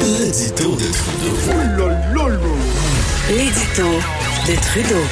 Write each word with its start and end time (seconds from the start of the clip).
L'édito 0.00 0.74
de 0.74 0.86
Trudeau. 0.92 1.30
L'édito 3.28 3.88
de 4.46 4.54
Trudeau. 4.60 5.04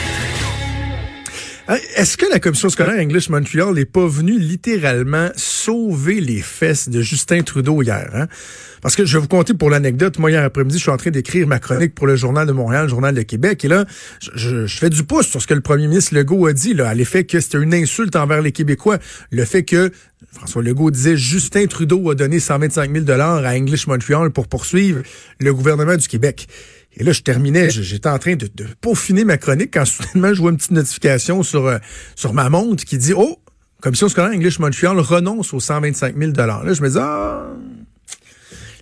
Est-ce 1.69 2.17
que 2.17 2.27
la 2.27 2.41
commission 2.41 2.69
scolaire 2.69 3.01
English 3.01 3.29
Montreal 3.29 3.73
n'est 3.75 3.85
pas 3.85 4.07
venue 4.07 4.37
littéralement 4.37 5.29
sauver 5.37 6.21
les 6.21 6.41
fesses 6.41 6.89
de 6.89 7.03
Justin 7.03 7.43
Trudeau 7.43 7.83
hier? 7.83 8.11
Hein? 8.13 8.27
Parce 8.81 8.97
que 8.97 9.05
je 9.05 9.17
vais 9.17 9.21
vous 9.23 9.29
conter 9.29 9.55
pour 9.55 9.71
l'anecdote. 9.71 10.19
Moi, 10.19 10.33
hier 10.33 10.43
après-midi, 10.43 10.79
je 10.79 10.83
suis 10.83 10.91
en 10.91 10.97
train 10.97 11.11
d'écrire 11.11 11.47
ma 11.47 11.61
chronique 11.61 11.95
pour 11.95 12.09
le 12.09 12.17
Journal 12.17 12.49
de 12.49 12.53
Montréal, 12.53 12.85
le 12.85 12.89
Journal 12.89 13.15
de 13.15 13.23
Québec. 13.23 13.65
Et 13.65 13.69
là, 13.69 13.85
je 14.35 14.67
fais 14.67 14.91
du 14.91 15.05
pouce 15.05 15.29
sur 15.29 15.41
ce 15.41 15.47
que 15.47 15.55
le 15.55 15.61
premier 15.61 15.87
ministre 15.87 16.17
Legault 16.17 16.47
a 16.47 16.53
dit, 16.53 16.75
là, 16.75 16.89
à 16.89 16.95
l'effet 16.95 17.23
que 17.23 17.39
c'était 17.39 17.59
une 17.59 17.75
insulte 17.75 18.17
envers 18.17 18.43
les 18.43 18.51
Québécois. 18.51 18.99
Le 19.31 19.45
fait 19.45 19.63
que 19.63 19.93
François 20.33 20.63
Legault 20.63 20.91
disait 20.91 21.17
Justin 21.17 21.67
Trudeau 21.67 22.11
a 22.11 22.17
donné 22.17 22.41
125 22.41 23.07
000 23.07 23.21
à 23.21 23.55
English 23.55 23.87
Montreal 23.87 24.31
pour 24.31 24.49
poursuivre 24.49 25.03
le 25.39 25.55
gouvernement 25.55 25.97
du 25.97 26.09
Québec. 26.09 26.49
Et 26.97 27.05
là, 27.05 27.13
je 27.13 27.23
terminais, 27.23 27.71
j'étais 27.71 28.09
en 28.09 28.19
train 28.19 28.37
de, 28.37 28.49
de 28.55 28.67
peaufiner 28.81 29.25
ma 29.25 29.39
chronique 29.39 29.73
quand 29.73 29.85
soudainement 29.85 30.35
je 30.35 30.41
vois 30.41 30.51
une 30.51 30.59
petite 30.59 30.73
notification 30.73 31.43
sur, 31.43 31.67
euh, 31.67 31.79
sur 32.17 32.35
ma 32.35 32.51
montre 32.51 32.85
qui 32.85 32.99
dit 32.99 33.15
Oh, 33.17 33.39
Commission 33.81 34.09
scolaire 34.09 34.33
English 34.33 34.59
Montreal 34.59 35.01
renonce 35.01 35.53
aux 35.55 35.61
125 35.61 36.17
000 36.17 36.33
Là, 36.37 36.63
je 36.73 36.83
me 36.83 36.89
dis 36.89 36.99
Ah, 37.01 37.47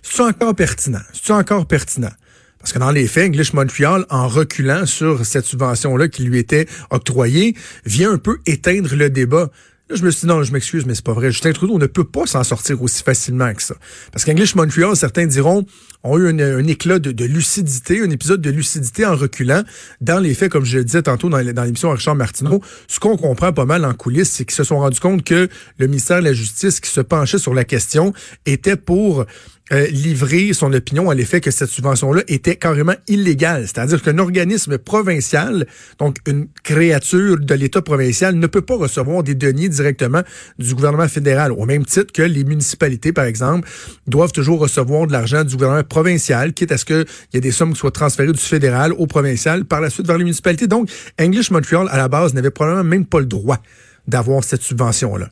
c'est 0.03 0.21
encore 0.21 0.55
pertinent? 0.55 1.01
C'est 1.13 1.33
encore 1.33 1.65
pertinent? 1.65 2.11
Parce 2.59 2.73
que 2.73 2.79
dans 2.79 2.91
les 2.91 3.07
faits, 3.07 3.29
English 3.29 3.53
Montreal, 3.53 4.05
en 4.09 4.27
reculant 4.27 4.85
sur 4.85 5.25
cette 5.25 5.45
subvention-là 5.45 6.07
qui 6.09 6.23
lui 6.23 6.37
était 6.37 6.67
octroyée, 6.91 7.55
vient 7.85 8.11
un 8.11 8.17
peu 8.19 8.37
éteindre 8.45 8.93
le 8.95 9.09
débat. 9.09 9.49
Je 9.93 10.03
me 10.03 10.11
suis 10.11 10.21
dit, 10.21 10.27
non, 10.27 10.43
je 10.43 10.51
m'excuse, 10.53 10.85
mais 10.85 10.95
c'est 10.95 11.03
pas 11.03 11.13
vrai. 11.13 11.31
Justin 11.31 11.51
Trudeau 11.51 11.77
ne 11.77 11.85
peut 11.85 12.03
pas 12.03 12.25
s'en 12.25 12.43
sortir 12.43 12.81
aussi 12.81 13.03
facilement 13.03 13.53
que 13.53 13.61
ça. 13.61 13.75
Parce 14.11 14.25
qu'English 14.25 14.55
Montreal, 14.55 14.95
certains 14.95 15.25
diront, 15.25 15.65
ont 16.03 16.17
eu 16.17 16.29
un, 16.29 16.67
éclat 16.67 16.99
de, 16.99 17.25
lucidité, 17.25 18.01
un 18.01 18.09
épisode 18.09 18.41
de 18.41 18.49
lucidité 18.49 19.05
en 19.05 19.15
reculant. 19.15 19.63
Dans 19.99 20.19
les 20.19 20.33
faits, 20.33 20.51
comme 20.51 20.65
je 20.65 20.77
le 20.77 20.85
disais 20.85 21.03
tantôt 21.03 21.29
dans, 21.29 21.43
dans 21.43 21.63
l'émission 21.63 21.91
Richard 21.91 22.15
Martineau, 22.15 22.61
ce 22.87 22.99
qu'on 22.99 23.17
comprend 23.17 23.53
pas 23.53 23.65
mal 23.65 23.85
en 23.85 23.93
coulisses, 23.93 24.31
c'est 24.31 24.45
qu'ils 24.45 24.55
se 24.55 24.63
sont 24.63 24.79
rendus 24.79 24.99
compte 24.99 25.23
que 25.23 25.49
le 25.77 25.87
ministère 25.87 26.19
de 26.19 26.25
la 26.25 26.33
Justice 26.33 26.79
qui 26.79 26.89
se 26.89 27.01
penchait 27.01 27.37
sur 27.37 27.53
la 27.53 27.65
question 27.65 28.13
était 28.45 28.77
pour 28.77 29.25
euh, 29.71 29.87
livrer 29.87 30.53
son 30.53 30.73
opinion 30.73 31.09
à 31.09 31.15
l'effet 31.15 31.39
que 31.39 31.51
cette 31.51 31.69
subvention-là 31.69 32.23
était 32.27 32.55
carrément 32.55 32.95
illégale. 33.07 33.67
C'est-à-dire 33.67 34.01
qu'un 34.01 34.17
organisme 34.17 34.77
provincial, 34.77 35.65
donc 35.97 36.17
une 36.27 36.47
créature 36.63 37.39
de 37.39 37.53
l'État 37.53 37.81
provincial, 37.81 38.35
ne 38.35 38.47
peut 38.47 38.61
pas 38.61 38.75
recevoir 38.75 39.23
des 39.23 39.35
deniers 39.35 39.69
directement 39.69 40.21
du 40.59 40.75
gouvernement 40.75 41.07
fédéral, 41.07 41.51
au 41.51 41.65
même 41.65 41.85
titre 41.85 42.11
que 42.11 42.21
les 42.21 42.43
municipalités, 42.43 43.13
par 43.13 43.25
exemple, 43.25 43.67
doivent 44.07 44.33
toujours 44.33 44.59
recevoir 44.59 45.07
de 45.07 45.13
l'argent 45.13 45.43
du 45.43 45.55
gouvernement 45.55 45.83
provincial, 45.83 46.53
quitte 46.53 46.71
à 46.71 46.77
ce 46.77 46.85
qu'il 46.85 47.05
y 47.33 47.37
ait 47.37 47.41
des 47.41 47.51
sommes 47.51 47.73
qui 47.73 47.79
soient 47.79 47.91
transférées 47.91 48.33
du 48.33 48.39
fédéral 48.39 48.93
au 48.93 49.07
provincial, 49.07 49.65
par 49.65 49.81
la 49.81 49.89
suite 49.89 50.07
vers 50.07 50.17
les 50.17 50.25
municipalités. 50.25 50.67
Donc, 50.67 50.89
English 51.19 51.49
Montreal, 51.51 51.87
à 51.91 51.97
la 51.97 52.07
base, 52.07 52.33
n'avait 52.33 52.51
probablement 52.51 52.83
même 52.83 53.05
pas 53.05 53.19
le 53.19 53.25
droit 53.25 53.59
d'avoir 54.07 54.43
cette 54.43 54.61
subvention-là. 54.61 55.29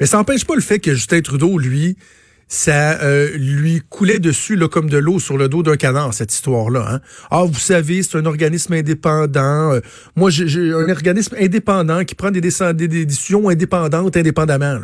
Mais 0.00 0.06
ça 0.06 0.16
n'empêche 0.16 0.44
pas 0.44 0.54
le 0.54 0.60
fait 0.60 0.78
que 0.78 0.94
Justin 0.94 1.20
Trudeau, 1.20 1.58
lui, 1.58 1.96
ça 2.48 3.00
euh, 3.02 3.36
lui 3.36 3.82
coulait 3.88 4.20
dessus 4.20 4.56
comme 4.70 4.88
de 4.88 4.98
l'eau 4.98 5.18
sur 5.18 5.36
le 5.36 5.48
dos 5.48 5.62
d'un 5.64 5.76
canard, 5.76 6.14
cette 6.14 6.32
histoire-là. 6.32 6.86
Hein? 6.88 7.00
Ah, 7.30 7.42
vous 7.44 7.58
savez, 7.58 8.02
c'est 8.04 8.16
un 8.18 8.24
organisme 8.26 8.72
indépendant. 8.72 9.72
Euh, 9.72 9.80
moi, 10.14 10.30
j'ai 10.30 10.72
un 10.72 10.88
organisme 10.88 11.34
indépendant 11.40 12.04
qui 12.04 12.14
prend 12.14 12.30
des, 12.30 12.40
déc- 12.40 12.72
des- 12.74 12.86
des 12.88 13.04
décisions 13.04 13.48
indépendantes 13.48 14.16
indépendamment. 14.16 14.78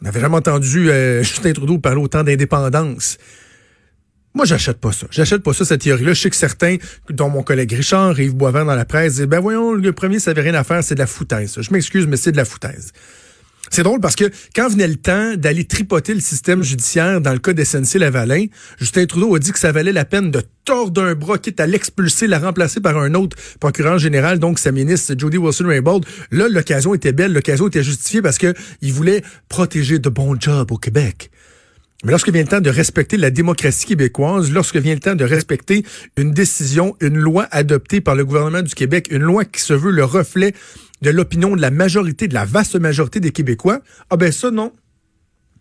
On 0.00 0.04
n'avait 0.04 0.20
jamais 0.20 0.36
entendu 0.36 0.90
euh, 0.90 1.22
Justin 1.22 1.52
Trudeau 1.52 1.78
parler 1.78 2.00
autant 2.02 2.24
d'indépendance. 2.24 3.16
Moi, 4.34 4.44
j'achète 4.44 4.78
pas 4.80 4.90
ça. 4.90 5.06
J'achète 5.12 5.44
pas 5.44 5.52
ça, 5.52 5.64
cette 5.64 5.82
théorie-là. 5.82 6.12
Je 6.14 6.20
sais 6.22 6.30
que 6.30 6.34
certains, 6.34 6.78
dont 7.10 7.30
mon 7.30 7.44
collègue 7.44 7.70
Richard, 7.72 8.18
Yves 8.18 8.34
Boivin 8.34 8.64
dans 8.64 8.74
la 8.74 8.84
presse, 8.84 9.14
disent, 9.14 9.26
ben 9.26 9.38
voyons, 9.38 9.72
le 9.74 9.92
premier, 9.92 10.18
ça 10.18 10.32
avait 10.32 10.40
rien 10.40 10.54
à 10.54 10.64
faire, 10.64 10.82
c'est 10.82 10.96
de 10.96 10.98
la 10.98 11.06
foutaise. 11.06 11.54
Je 11.60 11.72
m'excuse, 11.72 12.08
mais 12.08 12.16
c'est 12.16 12.32
de 12.32 12.36
la 12.36 12.44
foutaise. 12.44 12.90
C'est 13.74 13.82
drôle 13.82 13.98
parce 13.98 14.14
que 14.14 14.30
quand 14.54 14.68
venait 14.68 14.86
le 14.86 14.94
temps 14.94 15.34
d'aller 15.34 15.64
tripoter 15.64 16.14
le 16.14 16.20
système 16.20 16.62
judiciaire 16.62 17.20
dans 17.20 17.32
le 17.32 17.40
cas 17.40 17.52
d'SNC 17.54 17.98
Lavalin, 17.98 18.46
Justin 18.78 19.04
Trudeau 19.06 19.34
a 19.34 19.40
dit 19.40 19.50
que 19.50 19.58
ça 19.58 19.72
valait 19.72 19.90
la 19.90 20.04
peine 20.04 20.30
de 20.30 20.42
tordre 20.64 21.02
un 21.02 21.16
bras, 21.16 21.38
quitte 21.38 21.58
à 21.58 21.66
l'expulser, 21.66 22.28
la 22.28 22.38
remplacer 22.38 22.78
par 22.78 22.96
un 22.96 23.14
autre 23.14 23.36
procureur 23.58 23.98
général, 23.98 24.38
donc 24.38 24.60
sa 24.60 24.70
ministre 24.70 25.16
Jody 25.18 25.38
Wilson-Raybould. 25.38 26.04
Là, 26.30 26.46
l'occasion 26.48 26.94
était 26.94 27.12
belle, 27.12 27.32
l'occasion 27.32 27.66
était 27.66 27.82
justifiée 27.82 28.22
parce 28.22 28.38
que 28.38 28.54
il 28.80 28.92
voulait 28.92 29.24
protéger 29.48 29.98
de 29.98 30.08
bons 30.08 30.40
jobs 30.40 30.70
au 30.70 30.78
Québec. 30.78 31.32
Mais 32.04 32.12
lorsque 32.12 32.28
vient 32.28 32.42
le 32.42 32.48
temps 32.48 32.60
de 32.60 32.70
respecter 32.70 33.16
la 33.16 33.30
démocratie 33.30 33.86
québécoise, 33.86 34.52
lorsque 34.52 34.76
vient 34.76 34.94
le 34.94 35.00
temps 35.00 35.16
de 35.16 35.24
respecter 35.24 35.84
une 36.16 36.30
décision, 36.30 36.94
une 37.00 37.16
loi 37.18 37.48
adoptée 37.50 38.00
par 38.00 38.14
le 38.14 38.24
gouvernement 38.24 38.62
du 38.62 38.74
Québec, 38.76 39.08
une 39.10 39.22
loi 39.22 39.44
qui 39.44 39.62
se 39.62 39.72
veut 39.72 39.90
le 39.90 40.04
reflet 40.04 40.54
de 41.04 41.10
l'opinion 41.10 41.54
de 41.54 41.60
la 41.60 41.70
majorité, 41.70 42.26
de 42.28 42.34
la 42.34 42.44
vaste 42.44 42.76
majorité 42.76 43.20
des 43.20 43.30
Québécois, 43.30 43.80
ah 44.10 44.16
ben 44.16 44.32
ça, 44.32 44.50
non. 44.50 44.72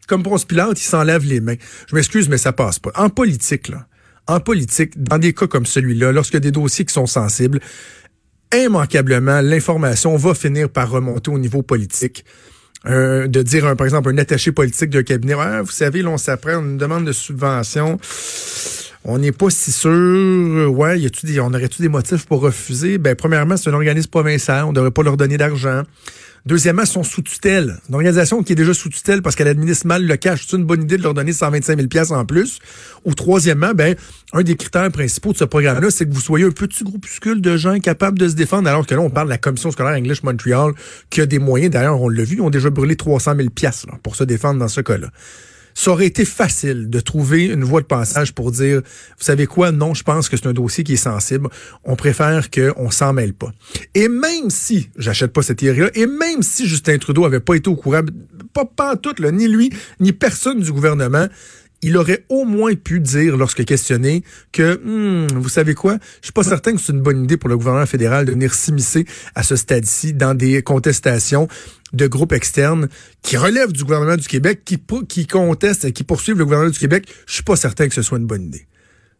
Comme 0.07 0.23
Ponce 0.23 0.45
Pilate, 0.45 0.79
il 0.79 0.83
s'en 0.83 1.03
lave 1.03 1.25
les 1.25 1.41
mains. 1.41 1.55
Je 1.87 1.95
m'excuse, 1.95 2.29
mais 2.29 2.37
ça 2.37 2.53
passe 2.53 2.79
pas. 2.79 2.91
En 2.95 3.09
politique, 3.09 3.67
là, 3.67 3.85
en 4.27 4.39
politique, 4.39 5.01
dans 5.01 5.17
des 5.17 5.33
cas 5.33 5.47
comme 5.47 5.65
celui-là, 5.65 6.11
lorsqu'il 6.11 6.35
y 6.35 6.37
a 6.37 6.39
des 6.41 6.51
dossiers 6.51 6.85
qui 6.85 6.93
sont 6.93 7.05
sensibles, 7.05 7.59
immanquablement, 8.53 9.41
l'information 9.41 10.15
va 10.15 10.33
finir 10.33 10.69
par 10.69 10.89
remonter 10.89 11.29
au 11.29 11.39
niveau 11.39 11.61
politique. 11.61 12.25
Euh, 12.85 13.27
de 13.27 13.41
dire, 13.41 13.65
un, 13.65 13.77
par 13.77 13.85
exemple, 13.85 14.09
un 14.09 14.17
attaché 14.17 14.51
politique 14.51 14.89
d'un 14.89 15.03
cabinet, 15.03 15.35
Ah, 15.39 15.61
vous 15.61 15.71
savez, 15.71 16.01
là, 16.01 16.09
on 16.09 16.17
s'apprend 16.17 16.59
une 16.59 16.77
demande 16.77 17.05
de 17.05 17.13
subvention. 17.13 17.97
On 19.05 19.17
n'est 19.17 19.33
pas 19.33 19.49
si 19.49 19.73
sûr. 19.73 20.71
Ouais, 20.73 21.05
a-tu 21.05 21.25
des, 21.25 21.39
on 21.41 21.53
aurait-tu 21.53 21.81
des 21.81 21.89
motifs 21.89 22.25
pour 22.25 22.39
refuser? 22.39 22.97
Ben, 22.97 23.15
premièrement, 23.15 23.57
c'est 23.57 23.69
un 23.69 23.73
organisme 23.73 24.09
provincial. 24.09 24.63
On 24.63 24.69
ne 24.69 24.75
devrait 24.75 24.91
pas 24.91 25.03
leur 25.03 25.17
donner 25.17 25.37
d'argent. 25.37 25.83
Deuxièmement, 26.45 26.85
sont 26.85 27.03
sous 27.03 27.21
tutelle. 27.21 27.79
Une 27.89 27.95
organisation 27.95 28.43
qui 28.43 28.53
est 28.53 28.55
déjà 28.55 28.73
sous 28.73 28.87
tutelle 28.87 29.21
parce 29.21 29.35
qu'elle 29.35 29.49
administre 29.49 29.87
mal 29.87 30.05
le 30.05 30.15
cash. 30.15 30.45
C'est 30.47 30.55
une 30.55 30.63
bonne 30.63 30.83
idée 30.83 30.97
de 30.97 31.03
leur 31.03 31.13
donner 31.13 31.33
125 31.33 31.75
000 31.75 31.87
pièces 31.89 32.11
en 32.11 32.23
plus. 32.23 32.59
Ou 33.03 33.13
troisièmement, 33.13 33.73
ben, 33.73 33.95
un 34.31 34.41
des 34.41 34.55
critères 34.55 34.89
principaux 34.89 35.33
de 35.33 35.37
ce 35.37 35.45
programme-là, 35.45 35.91
c'est 35.91 36.07
que 36.07 36.13
vous 36.13 36.21
soyez 36.21 36.45
un 36.45 36.51
petit 36.51 36.85
groupuscule 36.85 37.41
de 37.41 37.57
gens 37.57 37.79
capables 37.79 38.17
de 38.17 38.29
se 38.29 38.35
défendre. 38.35 38.69
Alors 38.69 38.87
que 38.87 38.95
là, 38.95 39.01
on 39.01 39.09
parle 39.09 39.27
de 39.27 39.33
la 39.33 39.37
commission 39.37 39.69
scolaire 39.71 39.97
English 39.97 40.23
Montreal 40.23 40.71
qui 41.09 41.19
a 41.19 41.25
des 41.25 41.39
moyens. 41.39 41.71
D'ailleurs, 41.71 42.01
on 42.01 42.07
l'a 42.07 42.23
vu, 42.23 42.37
ils 42.37 42.41
ont 42.41 42.49
déjà 42.49 42.69
brûlé 42.69 42.95
300 42.95 43.35
000 43.35 43.49
pièces 43.49 43.85
pour 44.01 44.15
se 44.15 44.23
défendre 44.23 44.59
dans 44.59 44.69
ce 44.69 44.79
cas-là 44.79 45.09
ça 45.73 45.91
aurait 45.91 46.05
été 46.05 46.25
facile 46.25 46.89
de 46.89 46.99
trouver 46.99 47.45
une 47.45 47.63
voie 47.63 47.81
de 47.81 47.85
passage 47.85 48.33
pour 48.33 48.51
dire, 48.51 48.81
vous 49.17 49.23
savez 49.23 49.47
quoi, 49.47 49.71
non, 49.71 49.93
je 49.93 50.03
pense 50.03 50.29
que 50.29 50.37
c'est 50.37 50.47
un 50.47 50.53
dossier 50.53 50.83
qui 50.83 50.93
est 50.93 50.97
sensible. 50.97 51.49
On 51.83 51.95
préfère 51.95 52.49
qu'on 52.49 52.91
s'en 52.91 53.13
mêle 53.13 53.33
pas. 53.33 53.51
Et 53.95 54.07
même 54.07 54.49
si, 54.49 54.89
j'achète 54.97 55.33
pas 55.33 55.41
cette 55.41 55.59
théorie-là, 55.59 55.89
et 55.95 56.05
même 56.05 56.41
si 56.41 56.67
Justin 56.67 56.97
Trudeau 56.97 57.25
avait 57.25 57.39
pas 57.39 57.55
été 57.55 57.69
au 57.69 57.75
courant, 57.75 58.01
pas, 58.53 58.65
pas 58.65 58.95
tout, 58.95 59.15
là, 59.19 59.31
ni 59.31 59.47
lui, 59.47 59.71
ni 59.99 60.11
personne 60.11 60.59
du 60.59 60.71
gouvernement, 60.71 61.27
il 61.83 61.97
aurait 61.97 62.25
au 62.29 62.45
moins 62.45 62.73
pu 62.75 62.99
dire, 62.99 63.37
lorsque 63.37 63.63
questionné, 63.65 64.23
que, 64.51 64.79
hmm, 64.83 65.37
vous 65.37 65.49
savez 65.49 65.75
quoi, 65.75 65.97
je 66.21 66.27
suis 66.27 66.33
pas 66.33 66.43
certain 66.43 66.73
que 66.73 66.81
c'est 66.81 66.93
une 66.93 67.01
bonne 67.01 67.25
idée 67.25 67.37
pour 67.37 67.49
le 67.49 67.57
gouvernement 67.57 67.85
fédéral 67.85 68.25
de 68.25 68.31
venir 68.31 68.53
s'immiscer 68.53 69.05
à 69.35 69.43
ce 69.43 69.55
stade-ci 69.55 70.13
dans 70.13 70.33
des 70.33 70.63
contestations 70.63 71.47
de 71.91 72.07
groupes 72.07 72.31
externes 72.31 72.87
qui 73.21 73.37
relèvent 73.37 73.73
du 73.73 73.83
gouvernement 73.83 74.17
du 74.17 74.27
Québec, 74.27 74.63
qui, 74.65 75.27
contestent 75.27 75.91
qui 75.91 76.03
poursuivent 76.03 76.37
le 76.37 76.45
gouvernement 76.45 76.71
du 76.71 76.79
Québec. 76.79 77.07
Je 77.27 77.33
suis 77.33 77.43
pas 77.43 77.55
certain 77.55 77.87
que 77.87 77.93
ce 77.93 78.01
soit 78.01 78.17
une 78.17 78.25
bonne 78.25 78.43
idée. 78.43 78.65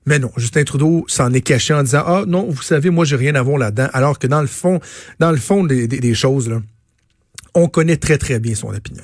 Mais 0.06 0.20
non, 0.20 0.32
Justin 0.38 0.64
Trudeau 0.64 1.06
s'en 1.08 1.32
est 1.32 1.42
caché 1.42 1.74
en 1.74 1.84
disant 1.84 2.04
ah 2.06 2.24
non, 2.28 2.50
vous 2.50 2.62
savez, 2.62 2.90
moi 2.90 3.06
j'ai 3.06 3.16
rien 3.16 3.36
à 3.36 3.42
voir 3.42 3.58
là-dedans, 3.58 3.88
alors 3.94 4.20
que 4.20 4.28
dans 4.28 4.42
le 4.42 4.48
fond, 4.48 4.80
dans 5.20 5.32
le 5.32 5.38
fond 5.38 5.64
des 5.64 6.14
choses 6.14 6.50
là, 6.50 6.62
on 7.56 7.68
connaît 7.68 7.98
très 7.98 8.18
très 8.18 8.40
bien 8.40 8.56
son 8.56 8.74
opinion. 8.74 9.04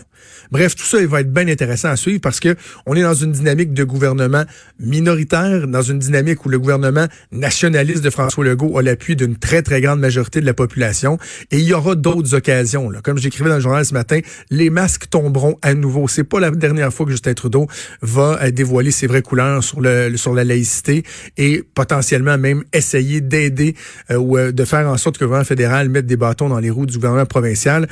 Bref, 0.52 0.76
tout 0.76 0.84
ça, 0.84 1.00
il 1.00 1.08
va 1.08 1.22
être 1.22 1.32
bien 1.32 1.48
intéressant 1.48 1.90
à 1.90 1.96
suivre 1.96 2.22
parce 2.22 2.40
que 2.40 2.56
on 2.86 2.96
est 2.96 3.04
dans 3.04 3.14
une 3.14 3.32
dynamique 3.32 3.74
de 3.74 3.84
gouvernement 3.84 4.44
minoritaire, 4.80 5.68
dans 5.68 5.82
une 5.82 6.00
dynamique 6.00 6.46
où 6.46 6.50
le 6.50 6.58
gouvernement 6.58 7.06
nationaliste 7.32 8.04
de 8.04 8.10
François 8.10 8.44
Legault 8.44 8.78
a 8.78 8.82
l'appui 8.82 9.16
d'une 9.16 9.38
très, 9.38 9.62
très 9.62 9.80
grande 9.82 10.00
majorité 10.00 10.42
de 10.42 10.46
la 10.46 10.54
population. 10.54 11.18
Et 11.52 11.60
il 11.60 11.66
y 11.66 11.74
aura 11.74 11.96
d'autres 11.96 12.34
occasions. 12.34 12.90
Là. 12.90 13.02
Comme 13.04 13.18
j'écrivais 13.18 13.50
dans 13.50 13.56
le 13.56 13.62
journal 13.62 13.86
ce 13.86 13.94
matin, 13.94 14.20
les 14.50 14.70
masques 14.70 15.10
tomberont 15.10 15.58
à 15.62 15.74
nouveau. 15.74 16.08
C'est 16.08 16.24
pas 16.24 16.40
la 16.40 16.52
dernière 16.52 16.92
fois 16.92 17.06
que 17.06 17.12
Justin 17.12 17.34
Trudeau 17.34 17.68
va 18.02 18.40
euh, 18.42 18.52
dévoiler 18.52 18.92
ses 18.92 19.08
vraies 19.08 19.22
couleurs 19.22 19.64
sur 19.64 19.82
le 19.82 20.18
sur 20.18 20.34
la 20.34 20.44
laïcité 20.44 21.04
et 21.38 21.64
potentiellement 21.74 22.38
même 22.38 22.64
essayer 22.74 23.22
d'aider 23.22 23.76
euh, 24.10 24.18
ou 24.18 24.38
euh, 24.38 24.52
de 24.52 24.66
faire 24.66 24.88
en 24.88 24.98
sorte 24.98 25.18
que 25.18 25.24
le 25.24 25.28
gouvernement 25.28 25.48
fédéral 25.48 25.90
mette 25.90 26.08
des 26.08 26.18
bâtons 26.18 26.50
dans 26.50 26.60
les 26.60 26.70
roues 26.70 26.86
du 26.86 26.96
gouvernement 26.96 27.26
provincial, 27.26 27.88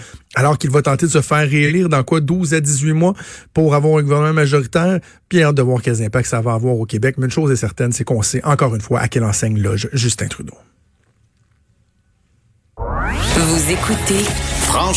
alors 0.47 0.57
qu'il 0.57 0.69
va 0.69 0.81
tenter 0.81 1.07
de 1.07 1.11
se 1.11 1.21
faire 1.21 1.47
réélire 1.47 1.89
dans 1.89 2.03
quoi 2.03 2.21
12 2.21 2.53
à 2.53 2.61
18 2.61 2.93
mois 2.93 3.13
pour 3.53 3.75
avoir 3.75 3.99
un 3.99 4.01
gouvernement 4.01 4.33
majoritaire? 4.33 4.99
Puis 5.27 5.43
hâte 5.43 5.55
de 5.55 5.61
voir 5.61 5.81
quels 5.81 6.01
impacts 6.01 6.29
ça 6.29 6.39
va 6.39 6.53
avoir 6.53 6.75
au 6.75 6.85
Québec. 6.85 7.15
Mais 7.17 7.25
une 7.25 7.31
chose 7.31 7.51
est 7.51 7.57
certaine, 7.57 7.91
c'est 7.91 8.05
qu'on 8.05 8.21
sait 8.21 8.43
encore 8.45 8.73
une 8.73 8.81
fois 8.81 9.01
à 9.01 9.09
quelle 9.09 9.25
enseigne 9.25 9.59
loge 9.61 9.89
Justin 9.91 10.27
Trudeau. 10.27 10.55
Vous 12.77 13.71
écoutez 13.71 14.23